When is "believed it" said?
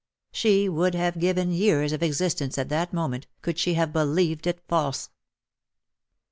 3.93-4.59